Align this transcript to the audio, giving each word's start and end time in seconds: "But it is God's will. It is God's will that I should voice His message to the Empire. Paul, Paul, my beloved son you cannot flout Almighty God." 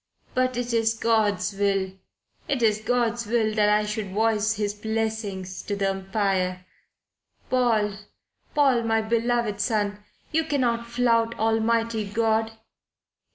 "But 0.33 0.57
it 0.57 0.73
is 0.73 0.95
God's 0.95 1.53
will. 1.53 1.91
It 2.47 2.63
is 2.63 2.81
God's 2.81 3.27
will 3.27 3.53
that 3.53 3.69
I 3.69 3.85
should 3.85 4.09
voice 4.13 4.55
His 4.55 4.83
message 4.83 5.61
to 5.67 5.75
the 5.75 5.89
Empire. 5.89 6.65
Paul, 7.51 7.97
Paul, 8.55 8.81
my 8.81 9.03
beloved 9.03 9.61
son 9.61 10.03
you 10.31 10.43
cannot 10.45 10.87
flout 10.87 11.37
Almighty 11.37 12.03
God." 12.09 12.51